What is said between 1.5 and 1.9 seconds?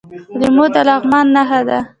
ده.